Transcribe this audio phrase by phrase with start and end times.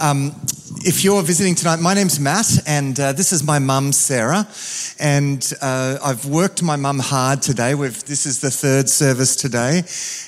[0.00, 0.32] Um,
[0.84, 4.46] if you're visiting tonight, my name's Matt, and uh, this is my mum, Sarah.
[5.00, 7.74] And uh, I've worked my mum hard today.
[7.76, 9.82] We've, this is the third service today.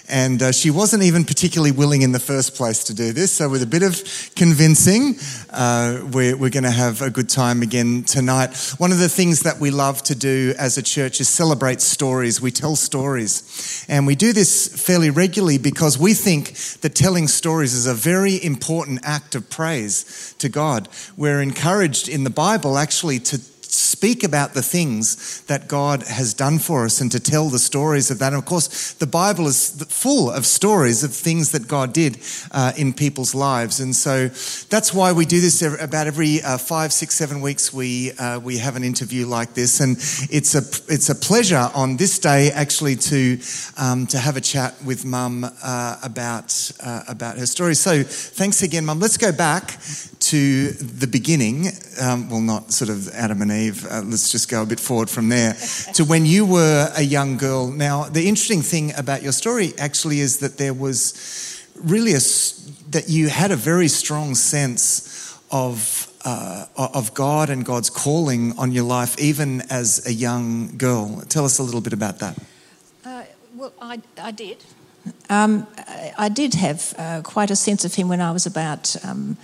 [0.08, 3.33] And uh, she wasn't even particularly willing in the first place to do this.
[3.33, 4.03] So, with a bit of
[4.37, 5.17] convincing,
[5.51, 8.56] uh, we're, we're going to have a good time again tonight.
[8.78, 12.40] One of the things that we love to do as a church is celebrate stories.
[12.40, 13.87] We tell stories.
[13.88, 18.42] And we do this fairly regularly because we think that telling stories is a very
[18.42, 20.88] important act of praise to God.
[21.16, 23.41] We're encouraged in the Bible actually to
[23.73, 28.10] speak about the things that God has done for us and to tell the stories
[28.10, 28.33] of that.
[28.33, 32.19] And of course, the Bible is full of stories of things that God did
[32.51, 33.79] uh, in people's lives.
[33.79, 34.29] And so
[34.69, 37.73] that's why we do this about every uh, five, six, seven weeks.
[37.73, 39.80] We, uh, we have an interview like this.
[39.80, 39.96] And
[40.30, 43.38] it's a, it's a pleasure on this day actually to,
[43.77, 47.74] um, to have a chat with Mum uh, about, uh, about her story.
[47.74, 48.98] So thanks again, Mum.
[48.98, 49.79] Let's go back
[50.21, 51.68] to the beginning.
[52.01, 55.10] Um, well, not sort of Adam and Eve uh, let's just go a bit forward
[55.10, 55.54] from there,
[55.94, 57.70] to when you were a young girl.
[57.70, 61.14] Now, the interesting thing about your story actually is that there was
[61.76, 62.20] really a,
[62.90, 68.72] that you had a very strong sense of uh, of God and God's calling on
[68.72, 71.22] your life, even as a young girl.
[71.28, 72.38] Tell us a little bit about that.
[73.05, 73.25] Uh,
[73.56, 74.58] well, I, I did.
[75.31, 75.66] Um,
[76.19, 78.97] I did have uh, quite a sense of Him when I was about.
[79.05, 79.36] Um,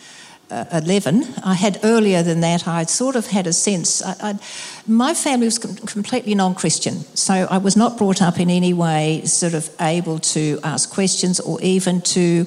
[0.51, 1.25] 11.
[1.45, 4.03] I had earlier than that, I sort of had a sense.
[4.03, 4.39] I,
[4.87, 8.73] my family was com- completely non Christian, so I was not brought up in any
[8.73, 12.47] way sort of able to ask questions or even to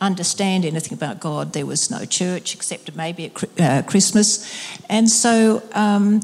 [0.00, 1.52] understand anything about God.
[1.52, 4.46] There was no church except maybe at uh, Christmas.
[4.88, 5.62] And so.
[5.72, 6.22] Um,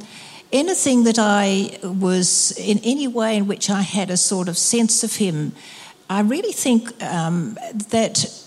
[0.53, 5.03] anything that I was in any way in which I had a sort of sense
[5.03, 5.53] of him,
[6.09, 7.59] I really think um,
[7.91, 8.46] that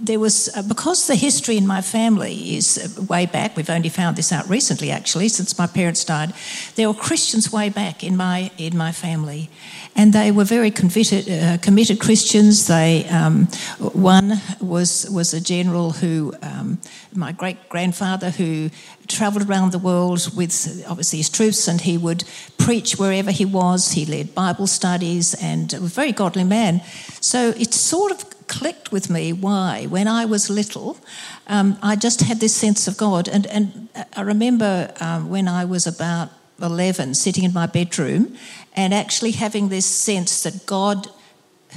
[0.00, 3.88] there was, uh, because the history in my family is uh, way back, we've only
[3.88, 6.32] found this out recently actually, since my parents died,
[6.76, 9.50] there were Christians way back in my, in my family.
[9.96, 12.68] And they were very committed, uh, committed Christians.
[12.68, 13.46] They, um,
[13.78, 16.78] one was, was a general who, um,
[17.12, 18.70] my great grandfather, who
[19.08, 22.24] travelled around the world with obviously his troops and he would
[22.56, 23.92] preach wherever he was.
[23.92, 26.82] He led Bible studies and a very godly man.
[27.20, 30.98] So it sort of clicked with me why, when I was little,
[31.46, 33.28] um, I just had this sense of God.
[33.28, 38.36] And, and I remember um, when I was about 11, sitting in my bedroom
[38.74, 41.06] and actually having this sense that God,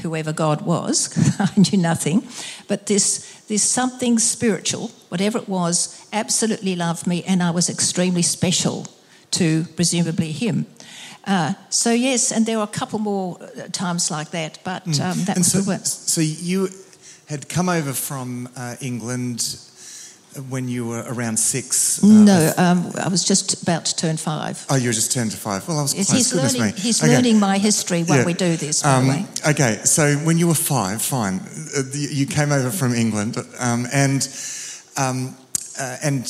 [0.01, 2.27] whoever God was, I knew nothing,
[2.67, 8.23] but this, this something spiritual, whatever it was, absolutely loved me, and I was extremely
[8.23, 8.87] special
[9.31, 10.65] to presumably Him.
[11.25, 14.99] Uh, so yes, and there were a couple more uh, times like that, but mm.
[14.99, 15.61] um, that was so.
[15.83, 16.69] So you
[17.27, 19.57] had come over from uh, England
[20.49, 22.03] when you were around six?
[22.03, 24.65] Uh, no, um, I was just about to turn five.
[24.69, 25.67] Oh, you were just turned to five.
[25.67, 26.17] Well, I was yes, close.
[26.17, 26.81] He's, Goodness learning, me.
[26.81, 27.13] he's okay.
[27.13, 28.25] learning my history while yeah.
[28.25, 29.27] we do this, um.
[29.47, 31.39] Okay, so when you were five, fine,
[31.77, 34.27] uh, you came over from England, um, and
[34.97, 35.35] um,
[35.79, 36.25] uh, and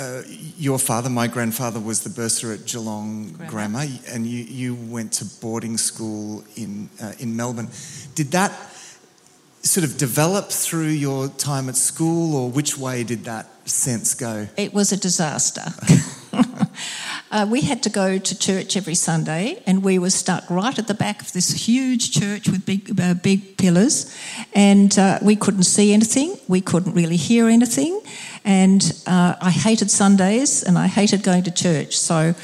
[0.00, 0.22] uh,
[0.56, 5.12] your father, my grandfather, was the bursar at Geelong Grammar, Grammar and you, you went
[5.12, 7.68] to boarding school in, uh, in Melbourne.
[8.14, 8.50] Did that
[9.62, 14.48] sort of develop through your time at school, or which way did that sense go?
[14.56, 15.64] It was a disaster.
[17.30, 20.86] uh, we had to go to church every Sunday, and we were stuck right at
[20.86, 24.16] the back of this huge church with big, uh, big pillars,
[24.54, 28.00] and uh, we couldn't see anything, we couldn't really hear anything.
[28.44, 31.98] And uh, I hated Sundays and I hated going to church.
[31.98, 32.34] So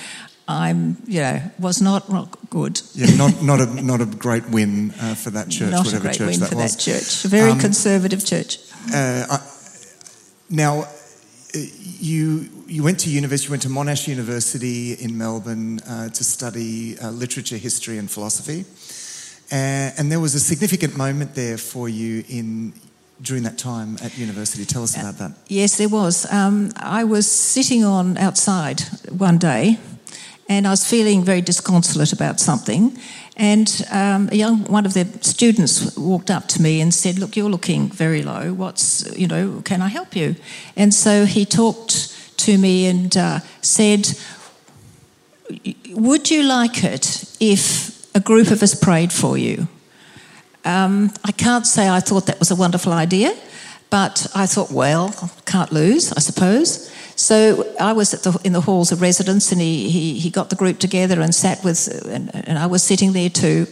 [0.49, 2.81] I'm, you know, was not, not good.
[2.95, 6.06] Yeah, not, not, a, not a great win uh, for that church, not whatever a
[6.09, 6.77] great church win that for was.
[6.77, 7.25] that church.
[7.25, 8.59] A very um, conservative church.
[8.95, 9.39] Uh, I,
[10.49, 10.87] now, uh,
[11.55, 13.47] you you went to university.
[13.47, 18.65] You went to Monash University in Melbourne uh, to study uh, literature, history, and philosophy.
[19.51, 22.73] and there was a significant moment there for you in
[23.21, 24.65] during that time at university.
[24.65, 25.32] Tell us about that.
[25.49, 26.31] Yes, there was.
[26.32, 28.81] Um, I was sitting on outside
[29.11, 29.79] one day,
[30.49, 32.99] and I was feeling very disconsolate about something.
[33.37, 37.37] And um, a young one of the students walked up to me and said, "Look,
[37.37, 38.52] you're looking very low.
[38.52, 39.62] What's you know?
[39.64, 40.37] Can I help you?"
[40.76, 44.19] And so he talked to me and uh, said,
[45.91, 49.69] "Would you like it if a group of us prayed for you?"
[50.67, 53.33] Um, I can't say I thought that was a wonderful idea,
[53.89, 55.15] but I thought, well,
[55.45, 56.91] can't lose, I suppose.
[57.15, 60.57] So I was the, in the halls of residence, and he, he, he, got the
[60.57, 63.69] group together and sat with, and, and, I was sitting there too.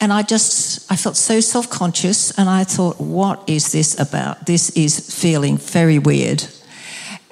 [0.00, 4.46] And I just, I felt so self conscious, and I thought, what is this about?
[4.46, 6.44] This is feeling very weird.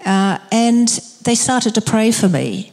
[0.04, 0.88] Uh, and
[1.22, 2.72] they started to pray for me.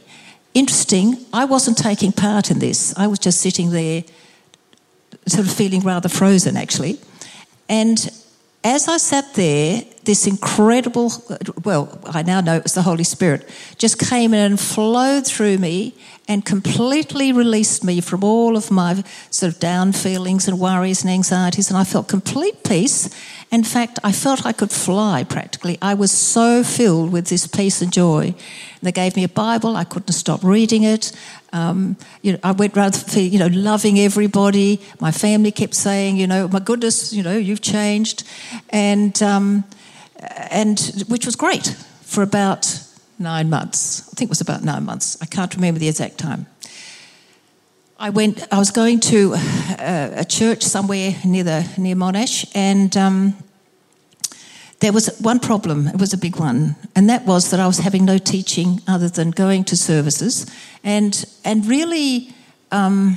[0.52, 2.96] Interesting, I wasn't taking part in this.
[2.96, 4.04] I was just sitting there,
[5.26, 6.98] sort of feeling rather frozen, actually.
[7.68, 7.98] And
[8.62, 11.12] as I sat there, this incredible,
[11.64, 13.48] well, I now know it was the Holy Spirit,
[13.78, 15.94] just came in and flowed through me
[16.26, 21.10] and completely released me from all of my sort of down feelings and worries and
[21.10, 21.68] anxieties.
[21.68, 23.10] And I felt complete peace.
[23.50, 25.78] In fact, I felt I could fly practically.
[25.82, 28.34] I was so filled with this peace and joy.
[28.82, 29.76] They gave me a Bible.
[29.76, 31.12] I couldn't stop reading it.
[31.52, 34.80] Um, you know, I went around, you know, loving everybody.
[35.00, 38.24] My family kept saying, you know, my goodness, you know, you've changed,
[38.70, 39.64] and um,
[40.50, 42.80] and which was great for about
[43.18, 44.08] nine months.
[44.08, 45.16] I think it was about nine months.
[45.22, 46.46] I can't remember the exact time.
[47.98, 48.46] I went.
[48.52, 49.34] I was going to
[49.78, 53.36] a, a church somewhere near the near Monash, and um,
[54.80, 55.86] there was one problem.
[55.88, 59.08] It was a big one, and that was that I was having no teaching other
[59.08, 60.46] than going to services,
[60.82, 62.30] and and really.
[62.72, 63.16] Um,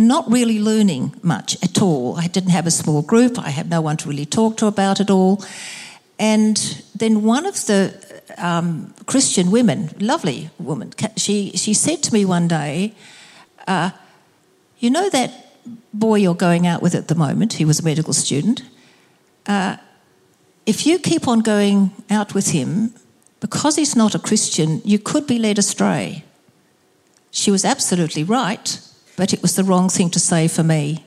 [0.00, 2.16] not really learning much at all.
[2.16, 3.36] I didn't have a small group.
[3.36, 5.44] I had no one to really talk to about it all.
[6.18, 7.94] And then one of the
[8.36, 12.94] um, Christian women, lovely woman, she, she said to me one day,
[13.66, 13.90] uh,
[14.78, 15.30] You know that
[15.92, 18.62] boy you're going out with at the moment, he was a medical student,
[19.46, 19.76] uh,
[20.66, 22.92] if you keep on going out with him,
[23.40, 26.24] because he's not a Christian, you could be led astray.
[27.30, 28.78] She was absolutely right,
[29.16, 31.04] but it was the wrong thing to say for me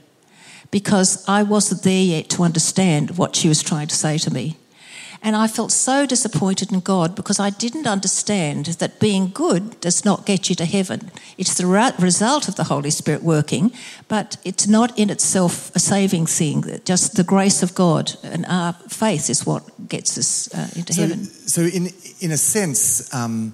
[0.71, 4.57] because I wasn't there yet to understand what she was trying to say to me.
[5.23, 10.03] And I felt so disappointed in God because I didn't understand that being good does
[10.03, 11.11] not get you to heaven.
[11.37, 11.67] It's the
[11.99, 13.71] result of the Holy Spirit working,
[14.07, 16.63] but it's not in itself a saving thing.
[16.85, 21.01] Just the grace of God and our faith is what gets us uh, into so,
[21.01, 21.25] heaven.
[21.25, 21.89] So, in,
[22.19, 23.53] in a sense, um,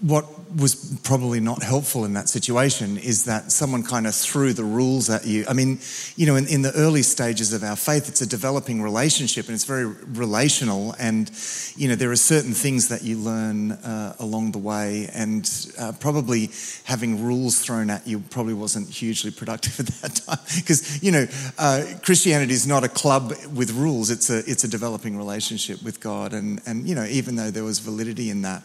[0.00, 0.24] what
[0.56, 5.10] was probably not helpful in that situation is that someone kind of threw the rules
[5.10, 5.44] at you.
[5.48, 5.80] I mean,
[6.16, 9.54] you know, in, in, the early stages of our faith, it's a developing relationship and
[9.54, 10.94] it's very relational.
[10.98, 11.30] And,
[11.76, 15.10] you know, there are certain things that you learn uh, along the way.
[15.12, 15.48] And
[15.78, 16.50] uh, probably
[16.84, 20.38] having rules thrown at you probably wasn't hugely productive at that time.
[20.56, 21.26] Because, you know,
[21.58, 26.00] uh, Christianity is not a club with rules, it's a, it's a developing relationship with
[26.00, 26.32] God.
[26.32, 28.62] And, and, you know, even though there was validity in that,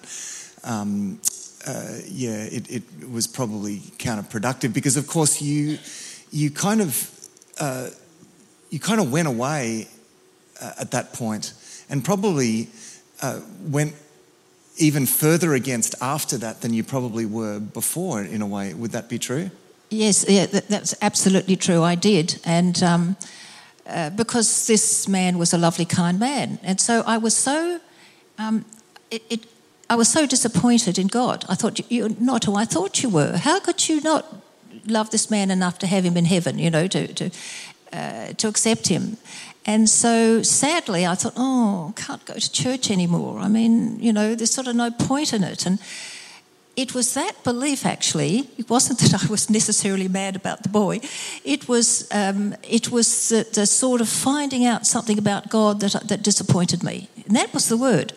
[0.63, 1.19] um,
[1.65, 5.77] uh, yeah, it, it, was probably counterproductive because, of course, you
[6.31, 7.09] you kind of
[7.59, 7.89] uh,
[8.69, 9.87] you kind of went away
[10.61, 11.53] uh, at that point,
[11.89, 12.67] and probably
[13.21, 13.93] uh, went
[14.77, 18.23] even further against after that than you probably were before.
[18.23, 19.51] In a way, would that be true?
[19.89, 21.83] Yes, yeah, that, that's absolutely true.
[21.83, 22.81] I did, and.
[22.83, 23.17] Um,
[23.87, 26.59] uh, because this man was a lovely, kind man.
[26.63, 27.81] And so I was so,
[28.37, 28.63] um,
[29.09, 29.45] it, it,
[29.91, 31.43] I was so disappointed in God.
[31.49, 33.35] I thought, you're not who I thought you were.
[33.35, 34.25] How could you not
[34.87, 37.29] love this man enough to have him in heaven, you know, to, to,
[37.91, 39.17] uh, to accept him?
[39.65, 43.39] And so sadly, I thought, oh, can't go to church anymore.
[43.39, 45.65] I mean, you know, there's sort of no point in it.
[45.65, 45.77] And
[46.77, 48.49] it was that belief, actually.
[48.57, 51.01] It wasn't that I was necessarily mad about the boy.
[51.43, 56.07] It was, um, it was the, the, sort of finding out something about God that,
[56.07, 57.09] that disappointed me.
[57.25, 58.13] And that was the word.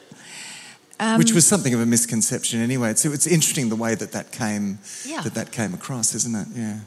[1.05, 2.95] Um, Which was something of a misconception anyway.
[2.95, 5.21] So it's interesting the way that that came yeah.
[5.21, 6.49] that that came across, isn't it?
[6.55, 6.79] Yeah.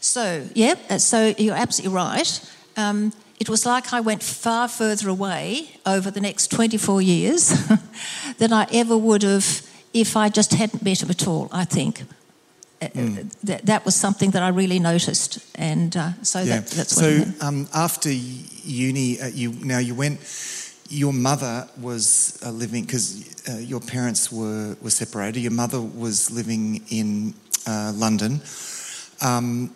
[0.00, 2.52] So yeah, uh, so you're absolutely right.
[2.76, 7.68] Um, it was like I went far further away over the next 24 years
[8.38, 11.48] than I ever would have if I just hadn't met him at all.
[11.50, 12.04] I think.
[12.80, 13.32] Mm.
[13.44, 16.60] That, that was something that I really noticed, and uh, so yeah.
[16.60, 17.24] that, that's so.
[17.40, 20.20] Um, after uni, uh, you now you went
[20.88, 25.40] your mother was uh, living because uh, your parents were were separated.
[25.40, 27.34] Your mother was living in
[27.66, 28.40] uh, London.
[29.20, 29.74] Um,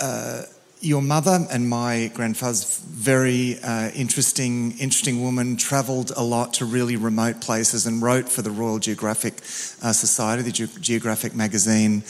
[0.00, 0.42] uh,
[0.80, 5.56] your mother and my grandfather's very uh, interesting, interesting woman.
[5.56, 9.34] Travelled a lot to really remote places and wrote for the Royal Geographic
[9.82, 12.04] uh, Society, the Ge- Geographic magazine.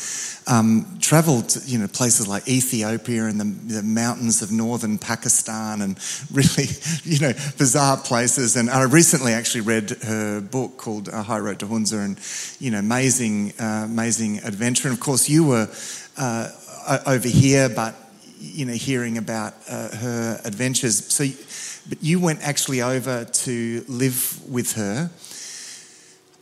[0.46, 5.98] Um, travelled, you know, places like Ethiopia and the, the, mountains of northern Pakistan, and
[6.32, 6.68] really,
[7.04, 8.56] you know, bizarre places.
[8.56, 12.18] And I recently actually read her book called uh, High Road to Hunza, and
[12.60, 14.88] you know, amazing, uh, amazing adventure.
[14.88, 15.68] And of course, you were
[16.16, 16.48] uh,
[17.06, 17.94] over here, but
[18.40, 21.04] you know, hearing about uh, her adventures.
[21.12, 21.24] So,
[21.88, 25.10] but you went actually over to live with her,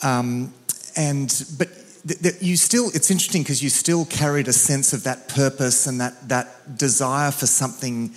[0.03, 0.53] um,
[0.97, 1.69] and but
[2.07, 5.87] th- th- you still, it's interesting because you still carried a sense of that purpose
[5.87, 8.13] and that, that desire for something,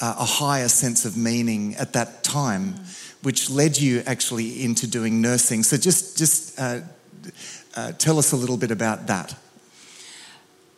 [0.00, 2.74] uh, a higher sense of meaning at that time,
[3.22, 5.62] which led you actually into doing nursing.
[5.62, 6.80] So just, just uh,
[7.76, 9.34] uh, tell us a little bit about that.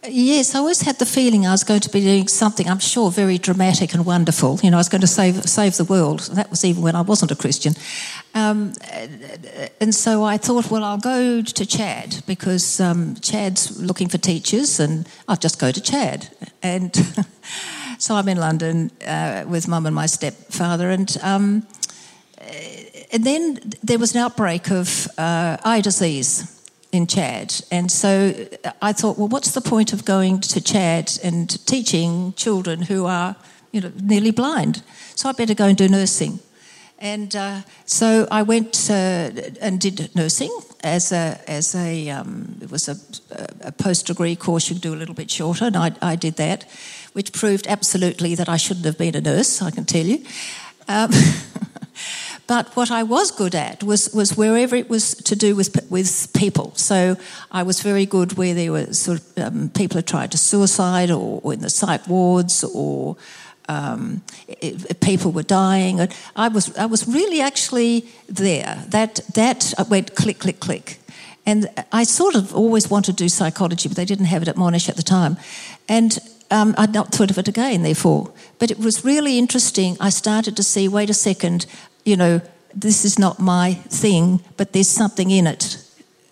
[0.08, 3.10] Yes, I always had the feeling I was going to be doing something, I'm sure,
[3.10, 4.60] very dramatic and wonderful.
[4.62, 6.20] You know, I was going to save, save the world.
[6.34, 7.75] That was even when I wasn't a Christian.
[8.34, 8.72] Um,
[9.80, 14.78] and so I thought, well, I'll go to Chad because um, Chad's looking for teachers
[14.78, 16.28] and I'll just go to Chad.
[16.62, 16.94] And
[17.98, 20.90] so I'm in London uh, with mum and my stepfather.
[20.90, 21.66] And, um,
[23.12, 26.52] and then there was an outbreak of uh, eye disease
[26.96, 27.54] in Chad.
[27.70, 28.34] And so
[28.82, 33.36] I thought, well, what's the point of going to Chad and teaching children who are,
[33.70, 34.82] you know, nearly blind?
[35.14, 36.40] So I better go and do nursing.
[36.98, 40.50] And uh, so I went uh, and did nursing
[40.82, 42.96] as a as a um, it was a,
[43.60, 46.64] a post degree course you do a little bit shorter, and I, I did that,
[47.12, 49.60] which proved absolutely that I shouldn't have been a nurse.
[49.60, 50.24] I can tell you.
[50.88, 51.10] Um,
[52.46, 56.32] But what I was good at was, was wherever it was to do with, with
[56.32, 56.72] people.
[56.76, 57.16] So
[57.50, 61.10] I was very good where there were sort of um, people had tried to suicide
[61.10, 63.16] or, or in the psych wards or
[63.68, 66.00] um, it, people were dying.
[66.36, 68.84] I was, I was really actually there.
[68.88, 70.98] That, that went click, click, click.
[71.44, 74.56] And I sort of always wanted to do psychology, but they didn't have it at
[74.56, 75.36] Monash at the time.
[75.88, 76.18] And
[76.50, 78.32] um, I'd not thought of it again, therefore.
[78.58, 79.96] But it was really interesting.
[80.00, 81.66] I started to see wait a second,
[82.06, 82.40] you know,
[82.75, 85.82] this is not my thing, but there's something in it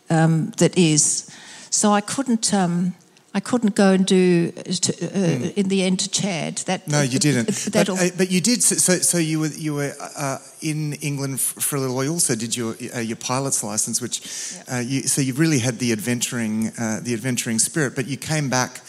[0.09, 1.31] um, that is.
[1.71, 2.54] So I couldn't.
[2.54, 2.95] Um,
[3.37, 5.54] I couldn't go and do uh, mm.
[5.54, 6.59] in the end to Chad.
[6.66, 7.49] That no, you didn't.
[7.73, 8.62] But, uh, but, you did.
[8.62, 12.04] So, so you were you were uh, in England for a little while.
[12.04, 14.21] You also did your uh, your pilot's license, which
[14.54, 14.64] yep.
[14.73, 17.97] Uh, you, so you really had the adventuring uh, the adventuring spirit.
[17.97, 18.83] But you came back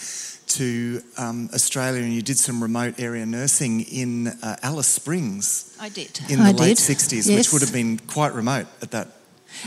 [0.48, 5.75] to um, Australia and you did some remote area nursing in uh, Alice Springs.
[5.80, 6.20] I did.
[6.30, 6.98] In the I late did.
[6.98, 7.38] 60s, yes.
[7.38, 9.08] which would have been quite remote at that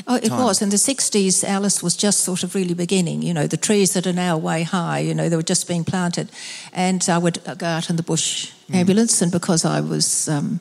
[0.06, 0.42] Oh, it time.
[0.42, 0.62] was.
[0.62, 3.22] In the 60s, Alice was just sort of really beginning.
[3.22, 5.84] You know, the trees that are now way high, you know, they were just being
[5.84, 6.30] planted.
[6.72, 8.74] And I would go out in the bush mm.
[8.74, 10.28] ambulance, and because I was.
[10.28, 10.60] Um,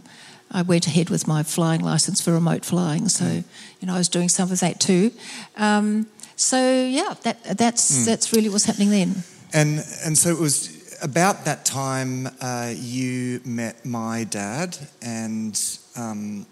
[0.50, 3.44] I went ahead with my flying license for remote flying, so mm.
[3.82, 5.12] you know I was doing some of that too.
[5.58, 6.08] Um,
[6.38, 8.06] so yeah, that, that's mm.
[8.06, 9.24] that's really what's happening then.
[9.54, 15.60] And and so it was about that time uh, you met my dad and
[15.96, 16.46] um,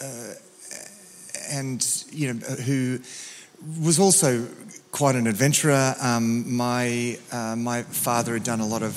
[0.00, 0.34] uh,
[1.50, 3.00] and you know who
[3.82, 4.46] was also
[4.92, 5.94] quite an adventurer.
[6.00, 8.94] Um, my uh, my father had done a lot of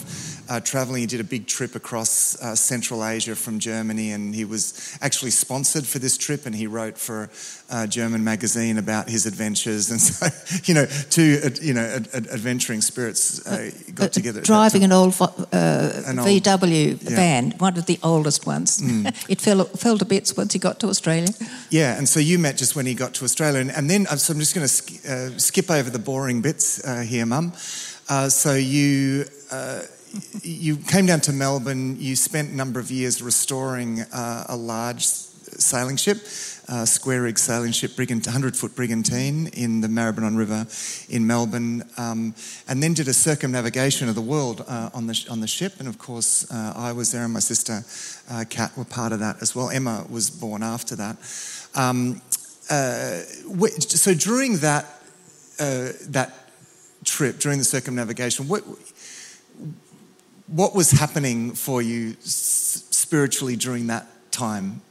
[0.53, 1.01] uh, traveling.
[1.01, 5.31] He did a big trip across uh, Central Asia from Germany, and he was actually
[5.31, 6.45] sponsored for this trip.
[6.45, 7.29] And he wrote for
[7.71, 9.83] a German magazine about his adventures.
[9.93, 10.27] And so,
[10.65, 14.41] you know, two uh, you know ad- ad- adventuring spirits uh, got together.
[14.41, 15.27] Driving an old, uh,
[16.07, 17.15] an old, VW yeah.
[17.15, 18.81] van, one of the oldest ones.
[18.81, 19.05] Mm.
[19.29, 21.29] it fell fell to bits once he got to Australia.
[21.69, 24.33] Yeah, and so you met just when he got to Australia, and, and then so
[24.33, 27.53] I'm just going to sk- skip over the boring bits here, Mum.
[28.29, 29.25] so you
[30.43, 31.99] you came down to Melbourne.
[31.99, 36.17] You spent a number of years restoring uh, a large sailing ship,
[36.67, 40.67] uh, square rig sailing ship, 100 foot brigantine in the Maribyrnong River
[41.09, 42.33] in Melbourne, um,
[42.67, 45.73] and then did a circumnavigation of the world uh, on, the, on the ship.
[45.79, 47.83] And of course, uh, I was there and my sister
[48.29, 49.69] uh, Kat were part of that as well.
[49.69, 51.17] Emma was born after that.
[51.75, 52.21] Um,
[52.69, 53.19] uh,
[53.79, 54.85] so during that,
[55.59, 56.33] uh, that
[57.03, 58.63] trip, during the circumnavigation, what,
[60.47, 64.81] what was happening for you spiritually during that time?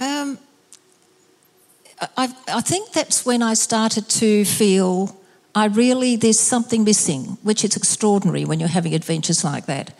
[0.00, 0.38] Um,
[2.16, 5.16] I, I think that's when I started to feel
[5.54, 9.92] I really, there's something missing, which is extraordinary when you're having adventures like that.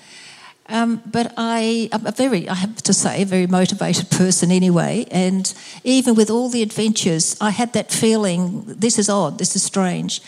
[0.68, 5.06] Um, but I, I'm a very, I have to say, a very motivated person anyway.
[5.10, 9.62] And even with all the adventures, I had that feeling this is odd, this is
[9.62, 10.20] strange.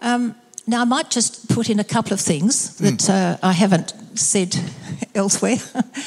[0.00, 3.10] Um, now, I might just put in a couple of things that mm.
[3.10, 4.56] uh, I haven't said
[5.14, 5.56] elsewhere.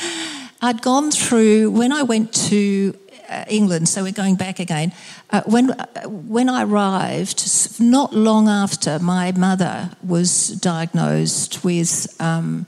[0.61, 2.97] I'd gone through, when I went to
[3.29, 4.93] uh, England, so we're going back again,
[5.31, 12.65] uh, when, uh, when I arrived, not long after my mother was diagnosed with um,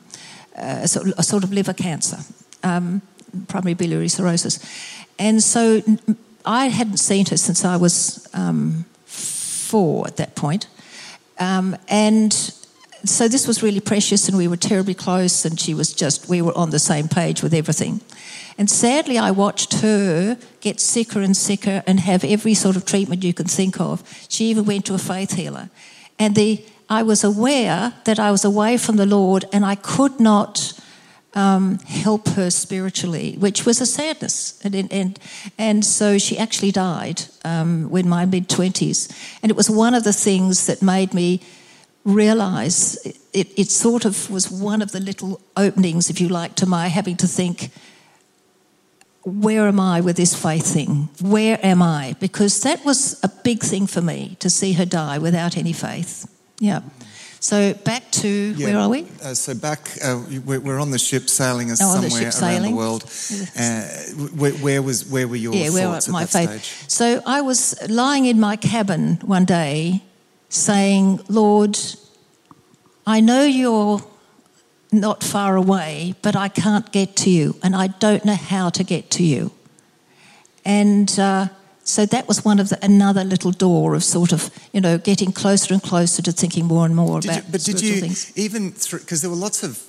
[0.56, 2.18] a, sort of, a, sort of, liver cancer,
[2.64, 3.02] um,
[3.48, 4.60] primary biliary cirrhosis.
[5.18, 5.82] And so
[6.46, 10.68] I hadn't seen her since I was um, four at that point.
[11.40, 12.34] Um, and
[13.06, 16.42] so this was really precious, and we were terribly close, and she was just, we
[16.42, 18.02] were on the same page with everything.
[18.58, 23.24] And sadly, I watched her get sicker and sicker and have every sort of treatment
[23.24, 24.04] you can think of.
[24.30, 25.70] She even went to a faith healer.
[26.18, 30.20] And the, I was aware that I was away from the Lord and I could
[30.20, 30.74] not
[31.38, 34.60] um, help her spiritually, which was a sadness.
[34.64, 35.20] And, and,
[35.58, 39.38] and so she actually died um, when my mid 20s.
[39.44, 41.42] And it was one of the things that made me
[42.04, 42.98] realize
[43.34, 46.88] it, it sort of was one of the little openings, if you like, to my
[46.88, 47.70] having to think,
[49.24, 51.10] where am I with this faith thing?
[51.22, 52.16] Where am I?
[52.20, 56.34] Because that was a big thing for me to see her die without any faith.
[56.60, 56.82] Yeah.
[57.48, 58.66] So back to yeah.
[58.68, 59.08] where are we?
[59.24, 62.72] Uh, so back, uh, we're, we're, on the ship sailing us oh, somewhere around sailing.
[62.72, 63.04] the world.
[63.58, 63.84] Uh,
[64.36, 66.50] where, where, was where were your yeah, where thoughts my faith.
[66.50, 66.92] Stage?
[66.92, 70.04] So I was lying in my cabin one day,
[70.50, 71.80] saying, "Lord,
[73.06, 74.02] I know you're
[74.92, 78.84] not far away, but I can't get to you, and I don't know how to
[78.84, 79.52] get to you."
[80.66, 81.48] And uh,
[81.88, 85.32] so that was one of the, another little door of sort of you know getting
[85.32, 88.38] closer and closer to thinking more and more did about you, but did you things.
[88.38, 89.82] even through because there were lots of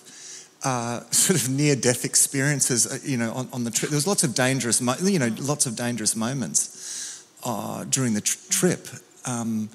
[0.64, 4.22] uh, sort of near-death experiences uh, you know on, on, the trip there was lots
[4.22, 8.88] of dangerous you know lots of dangerous moments uh, during the tr- trip
[9.26, 9.68] um,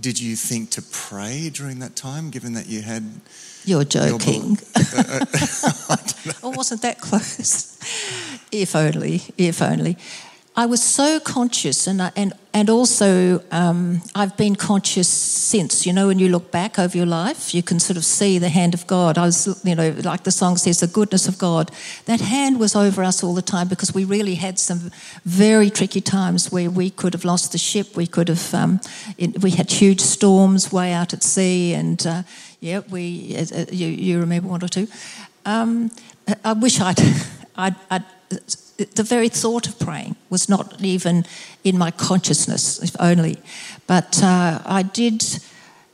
[0.00, 3.02] did you think to pray during that time given that you had
[3.66, 4.56] you're joking.
[4.76, 5.24] Your uh,
[5.90, 5.96] uh,
[6.44, 7.76] I wasn't that close.
[8.52, 9.98] if only, if only.
[10.58, 15.84] I was so conscious, and and and also um, I've been conscious since.
[15.84, 18.48] You know, when you look back over your life, you can sort of see the
[18.48, 19.18] hand of God.
[19.18, 21.70] I was, you know, like the song says, the goodness of God.
[22.06, 24.90] That hand was over us all the time because we really had some
[25.26, 27.94] very tricky times where we could have lost the ship.
[27.94, 28.80] We could have, um,
[29.18, 32.22] it, we had huge storms way out at sea, and uh,
[32.60, 33.36] yeah, we.
[33.36, 34.88] Uh, uh you, you remember one or two.
[35.44, 35.90] Um,
[36.42, 36.98] I wish I'd,
[37.56, 38.04] I'd, I'd
[38.76, 41.24] the very thought of praying was not even
[41.64, 43.38] in my consciousness, if only.
[43.86, 45.24] But uh, I did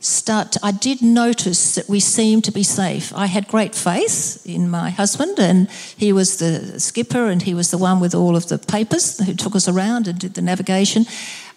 [0.00, 3.12] start, I did notice that we seemed to be safe.
[3.14, 7.70] I had great faith in my husband, and he was the skipper, and he was
[7.70, 11.06] the one with all of the papers who took us around and did the navigation.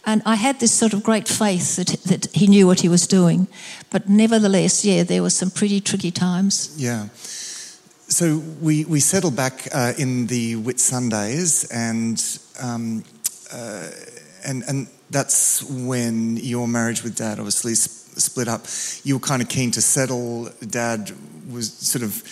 [0.05, 3.07] And I had this sort of great faith that, that he knew what he was
[3.07, 3.47] doing.
[3.89, 6.75] But nevertheless, yeah, there were some pretty tricky times.
[6.77, 7.07] Yeah.
[8.07, 12.23] So we, we settled back uh, in the Whitsundays, and,
[12.61, 13.03] um,
[13.51, 13.89] uh,
[14.45, 18.67] and, and that's when your marriage with dad obviously sp- split up.
[19.03, 20.49] You were kind of keen to settle.
[20.69, 21.11] Dad
[21.51, 22.23] was sort of,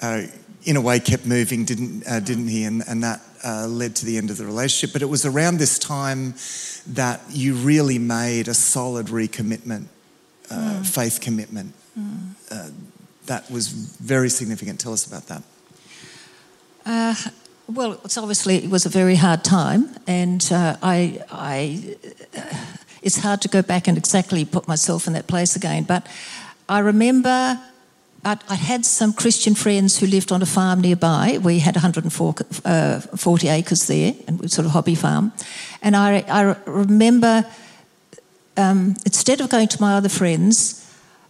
[0.00, 0.22] uh,
[0.64, 2.64] in a way, kept moving, didn't, uh, didn't he?
[2.64, 4.92] And, and that uh, led to the end of the relationship.
[4.92, 6.34] But it was around this time
[6.88, 9.86] that you really made a solid recommitment,
[10.50, 10.86] uh, mm.
[10.86, 11.74] faith commitment.
[11.96, 12.91] Mm
[13.26, 14.80] that was very significant.
[14.80, 15.42] Tell us about that.
[16.84, 17.14] Uh,
[17.68, 21.96] well, it's obviously it was a very hard time, and uh, I, I,
[22.36, 22.56] uh,
[23.02, 25.84] it's hard to go back and exactly put myself in that place again.
[25.84, 26.06] But
[26.68, 27.60] I remember
[28.24, 31.38] I, I had some Christian friends who lived on a farm nearby.
[31.42, 35.32] We had 140 uh, acres there, and sort of hobby farm.
[35.82, 37.44] And I, I remember
[38.56, 40.78] um, instead of going to my other friends,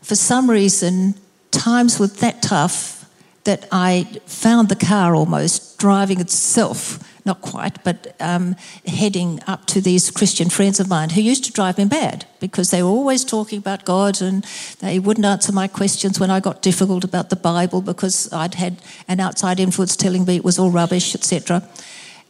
[0.02, 1.14] for some reason
[1.52, 3.02] times were that tough
[3.44, 8.54] that I found the car almost driving itself, not quite, but um,
[8.86, 12.70] heading up to these Christian friends of mine who used to drive me mad because
[12.70, 14.44] they were always talking about God and
[14.80, 18.80] they wouldn't answer my questions when I got difficult about the Bible because I'd had
[19.08, 21.68] an outside influence telling me it was all rubbish, etc.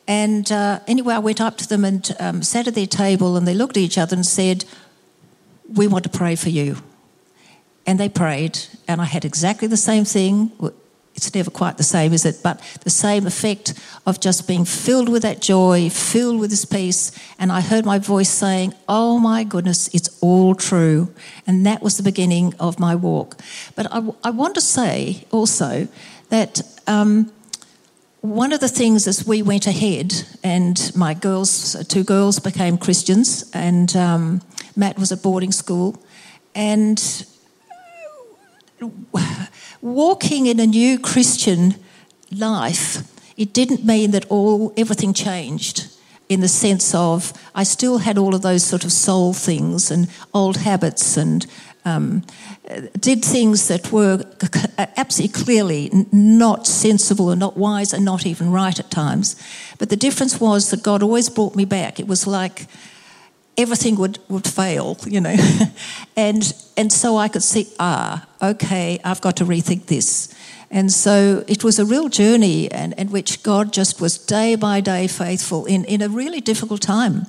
[0.09, 3.47] And uh, anyway, I went up to them and um, sat at their table and
[3.47, 4.65] they looked at each other and said,
[5.69, 6.77] We want to pray for you
[7.87, 10.53] and they prayed, and I had exactly the same thing.
[11.15, 12.41] It's never quite the same, is it?
[12.43, 13.75] But the same effect
[14.07, 17.13] of just being filled with that joy, filled with this peace.
[17.39, 21.13] And I heard my voice saying, Oh my goodness, it's all true.
[21.47, 23.37] And that was the beginning of my walk.
[23.75, 25.87] But I, I want to say also
[26.31, 27.31] that um,
[28.23, 33.51] one of the things as we went ahead, and my girls, two girls became Christians,
[33.53, 34.41] and um,
[34.77, 36.03] Matt was at boarding school.
[36.55, 37.27] And
[39.81, 41.75] walking in a new Christian
[42.31, 43.03] life,
[43.37, 45.89] it didn't mean that all everything changed
[46.29, 50.09] in the sense of I still had all of those sort of soul things and
[50.33, 51.47] old habits and
[51.85, 52.23] um,
[52.99, 54.25] did things that were
[54.97, 59.37] absolutely clearly not sensible and not wise and not even right at times.
[59.79, 61.99] But the difference was that God always brought me back.
[61.99, 62.67] It was like
[63.57, 65.37] everything would, would fail, you know.
[66.17, 70.35] and, and so I could see, ah, okay, I've got to rethink this.
[70.71, 74.81] And so it was a real journey and, in which God just was day by
[74.81, 77.27] day faithful in, in a really difficult time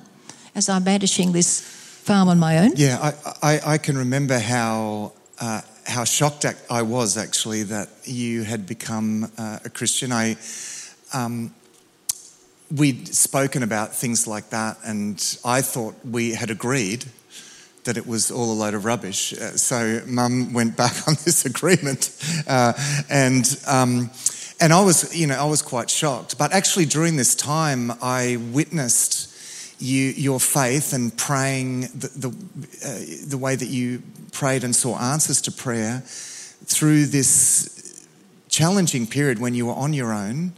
[0.54, 2.72] as I'm managing this farm on my own.
[2.76, 8.44] Yeah, I, I, I can remember how, uh, how shocked I was actually that you
[8.44, 10.10] had become uh, a Christian.
[10.10, 10.36] I,
[11.12, 11.54] um,
[12.74, 17.04] we'd spoken about things like that, and I thought we had agreed
[17.84, 19.32] that it was all a load of rubbish.
[19.32, 22.10] Uh, so mum went back on this agreement.
[22.46, 22.72] Uh,
[23.10, 24.10] and, um,
[24.60, 26.38] and I was, you know, I was quite shocked.
[26.38, 29.30] But actually during this time, I witnessed
[29.80, 32.28] you, your faith and praying the, the,
[32.84, 38.06] uh, the way that you prayed and saw answers to prayer through this
[38.48, 40.52] challenging period when you were on your own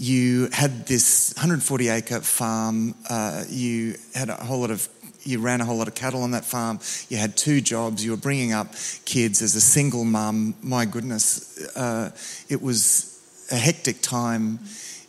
[0.00, 4.88] you had this 140 acre farm, uh, you had a whole lot of
[5.24, 6.80] you ran a whole lot of cattle on that farm.
[7.10, 8.02] You had two jobs.
[8.02, 8.68] You were bringing up
[9.04, 10.54] kids as a single mum.
[10.62, 12.12] My goodness, uh,
[12.48, 14.60] it was a hectic time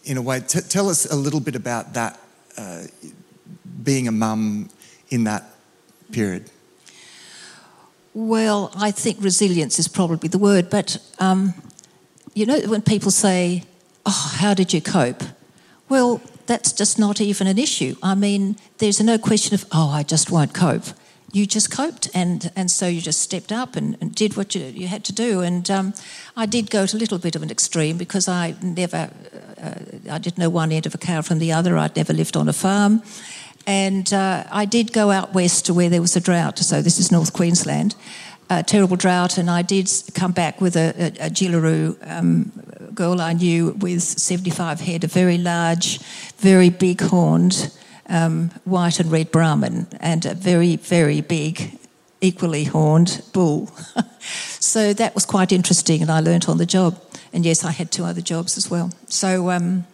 [0.03, 0.41] in a way.
[0.41, 2.19] T- tell us a little bit about that,
[2.57, 2.83] uh,
[3.81, 4.69] being a mum
[5.09, 5.45] in that
[6.11, 6.49] period.
[8.13, 11.53] Well, I think resilience is probably the word, but um,
[12.33, 13.63] you know, when people say,
[14.05, 15.23] Oh, how did you cope?
[15.89, 17.95] Well, that's just not even an issue.
[18.01, 20.85] I mean, there's no question of, oh, I just won't cope.
[21.33, 24.65] You just coped, and, and so you just stepped up and, and did what you,
[24.65, 25.39] you had to do.
[25.39, 25.93] And um,
[26.35, 29.09] I did go to a little bit of an extreme because I never,
[29.61, 29.73] uh,
[30.11, 31.77] I didn't know one end of a cow from the other.
[31.77, 33.01] I'd never lived on a farm.
[33.65, 36.59] And uh, I did go out west to where there was a drought.
[36.59, 37.95] So this is North Queensland,
[38.49, 39.37] a terrible drought.
[39.37, 42.51] And I did come back with a, a, a um,
[42.93, 45.99] girl I knew with 75 head, a very large,
[46.37, 47.71] very big horned
[48.11, 51.77] um, white and red Brahman, and a very, very big,
[52.19, 53.67] equally horned bull.
[54.59, 57.01] so that was quite interesting, and I learnt on the job.
[57.33, 58.91] And yes, I had two other jobs as well.
[59.07, 59.85] So, um,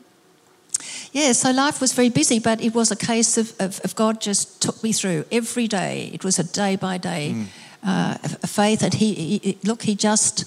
[1.12, 4.20] yeah, so life was very busy, but it was a case of, of, of God
[4.20, 6.10] just took me through every day.
[6.14, 7.46] It was a day by day mm.
[7.84, 10.46] uh, faith, and he, he, look, he just,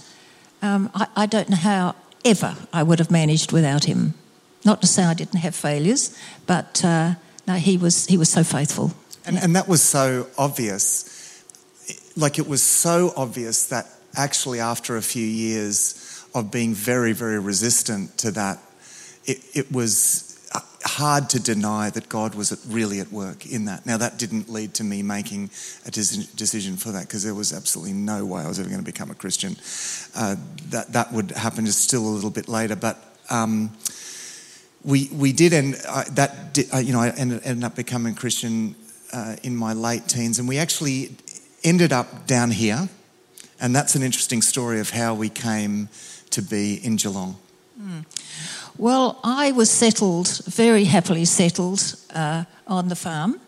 [0.61, 4.15] um, I, I don't know how ever I would have managed without him.
[4.65, 7.15] Not to say I didn't have failures, but uh,
[7.47, 8.93] no, he was he was so faithful.
[9.27, 9.45] And, yeah.
[9.45, 11.45] and that was so obvious.
[12.17, 17.39] Like it was so obvious that actually, after a few years of being very, very
[17.39, 18.59] resistant to that,
[19.25, 20.30] it, it was
[20.85, 23.85] hard to deny that God was really at work in that.
[23.85, 25.51] Now, that didn't lead to me making
[25.87, 28.85] a decision for that because there was absolutely no way I was ever going to
[28.85, 29.57] become a Christian.
[30.15, 30.37] Uh,
[30.71, 32.77] that, that would happen just still a little bit later.
[32.77, 32.97] But
[33.29, 33.71] um,
[34.85, 38.75] we, we did, and uh, that uh, you know, I ended, ended up becoming Christian
[39.13, 41.17] uh, in my late teens, and we actually
[41.63, 42.89] ended up down here.
[43.61, 45.91] And that's an interesting story of how we came
[46.31, 47.37] to be in Geelong.
[47.81, 48.05] Mm.
[48.77, 53.41] Well, I was settled, very happily settled, uh, on the farm.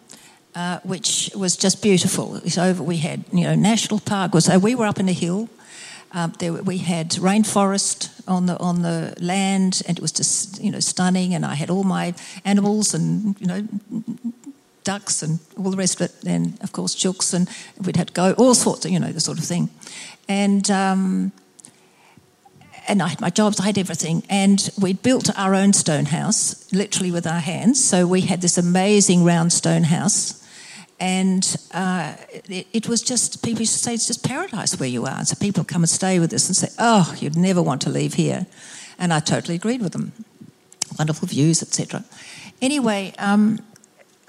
[0.55, 2.37] Uh, which was just beautiful.
[2.45, 2.83] It's over.
[2.83, 4.35] We had, you know, national park.
[4.35, 5.49] Was, so we were up in a hill.
[6.13, 10.71] Um, there, we had rainforest on the on the land, and it was just, you
[10.71, 11.35] know, stunning.
[11.35, 12.13] And I had all my
[12.45, 13.67] animals, and you know,
[14.85, 16.29] ducks, and all the rest of it.
[16.29, 17.49] And of course, chooks, and
[17.87, 19.71] we'd had to go all sorts of, you know, the sort of thing.
[20.29, 21.33] And um,
[22.89, 24.23] and I had my jobs, I had everything.
[24.29, 27.83] And we'd built our own stone house, literally with our hands.
[27.83, 30.39] So we had this amazing round stone house.
[30.99, 32.15] And uh,
[32.49, 35.19] it, it, was just, people used to say, it's just paradise where you are.
[35.19, 37.91] And so people come and stay with us and say, oh, you'd never want to
[37.91, 38.47] leave here.
[38.99, 40.13] And I totally agreed with them.
[40.99, 42.05] Wonderful views, etc.
[42.61, 43.59] Anyway, um,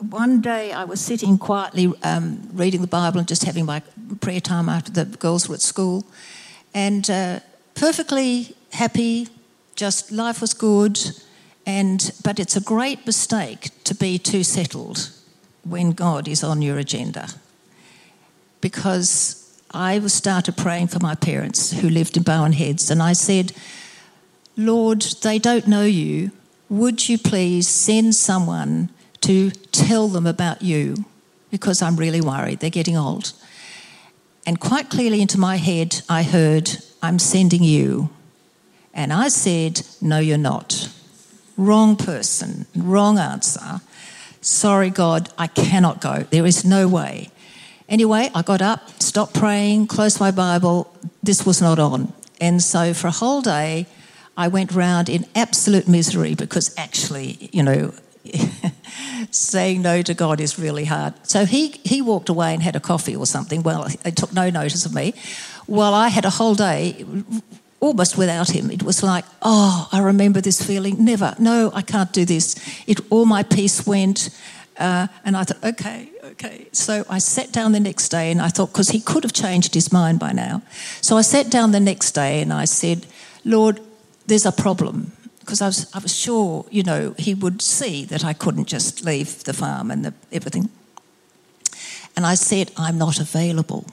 [0.09, 3.81] one day I was sitting quietly um, reading the Bible and just having my
[4.21, 6.05] prayer time after the girls were at school.
[6.73, 7.41] And uh,
[7.75, 9.27] perfectly happy,
[9.75, 10.99] just life was good,
[11.65, 15.09] and but it's a great mistake to be too settled
[15.63, 17.27] when God is on your agenda.
[18.62, 19.39] Because
[19.71, 23.53] I started praying for my parents who lived in Barwon Heads, and I said,
[24.55, 26.31] Lord, they don't know you.
[26.69, 28.89] Would you please send someone
[29.21, 31.05] to tell them about you?
[31.49, 32.59] Because I'm really worried.
[32.59, 33.33] They're getting old.
[34.45, 36.69] And quite clearly into my head, I heard,
[37.03, 38.09] I'm sending you.
[38.93, 40.89] And I said, No, you're not.
[41.57, 43.81] Wrong person, wrong answer.
[44.41, 46.23] Sorry, God, I cannot go.
[46.23, 47.29] There is no way.
[47.89, 50.91] Anyway, I got up, stopped praying, closed my Bible.
[51.21, 52.13] This was not on.
[52.39, 53.85] And so for a whole day,
[54.35, 57.93] I went round in absolute misery because actually, you know,
[59.31, 61.13] saying no to God is really hard.
[61.27, 63.63] So he, he walked away and had a coffee or something.
[63.63, 65.13] Well, he took no notice of me.
[65.67, 67.06] Well, I had a whole day
[67.80, 68.71] almost without him.
[68.71, 71.04] It was like, oh, I remember this feeling.
[71.04, 72.56] Never, no, I can't do this.
[72.88, 74.30] It, all my peace went.
[74.78, 76.67] Uh, and I thought, okay, okay.
[76.71, 79.73] So I sat down the next day and I thought, because he could have changed
[79.73, 80.62] his mind by now.
[81.02, 83.06] So I sat down the next day and I said,
[83.45, 83.80] Lord,
[84.26, 88.23] there's a problem because I was, I was sure, you know, he would see that
[88.23, 90.69] I couldn't just leave the farm and the, everything.
[92.15, 93.86] And I said, I'm not available.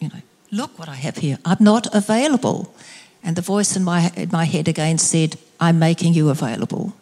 [0.00, 0.20] You know,
[0.54, 1.38] look what I have here.
[1.44, 2.74] I'm not available.
[3.22, 6.94] And the voice in my, in my head again said, I'm making you available.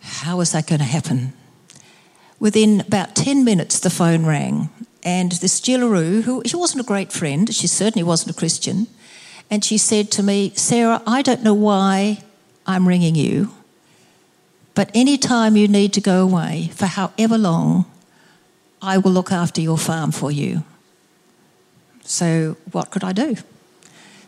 [0.00, 1.32] How is that going to happen?
[2.38, 4.70] Within about 10 minutes, the phone rang.
[5.02, 8.86] And this Jillaroo, who she wasn't a great friend, she certainly wasn't a Christian,
[9.50, 12.22] and she said to me, Sarah, I don't know why
[12.66, 13.50] I'm ringing you,
[14.74, 17.86] but any time you need to go away for however long,
[18.80, 20.64] I will look after your farm for you.
[22.10, 23.36] So, what could I do?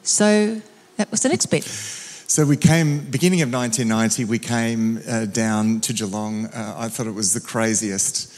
[0.05, 0.63] So,
[0.99, 1.65] that was the next bit.
[1.65, 6.47] So we came, beginning of 1990, we came uh, down to Geelong.
[6.47, 8.33] Uh, I thought it was the craziest,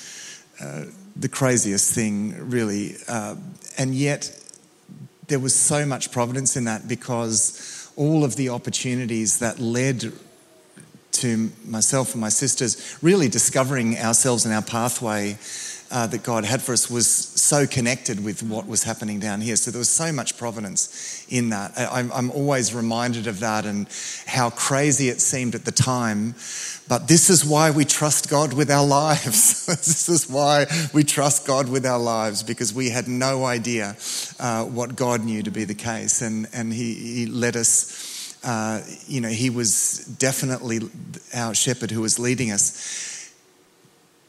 [0.62, 2.94] uh, the craziest thing, really.
[3.06, 3.36] Uh,
[3.76, 4.34] and yet,
[5.28, 10.10] there was so much providence in that because all of the opportunities that led
[11.12, 15.36] to myself and my sisters really discovering ourselves and our pathway
[15.90, 19.56] uh, that God had for us was so connected with what was happening down here.
[19.56, 21.72] So there was so much providence in that.
[21.76, 23.86] I'm, I'm always reminded of that and
[24.26, 26.34] how crazy it seemed at the time.
[26.88, 29.66] But this is why we trust God with our lives.
[29.66, 33.96] this is why we trust God with our lives because we had no idea
[34.40, 36.22] uh, what God knew to be the case.
[36.22, 38.12] And, and he, he led us.
[38.42, 40.80] Uh, you know, he was definitely
[41.34, 43.13] our shepherd who was leading us.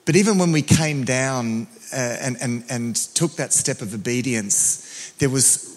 [0.06, 5.14] But even when we came down uh, and, and, and took that step of obedience,
[5.18, 5.72] there was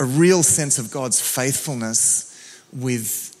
[0.00, 2.24] a real sense of God's faithfulness
[2.72, 3.34] with